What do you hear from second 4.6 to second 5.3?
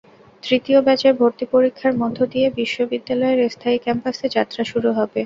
শুরু হবে।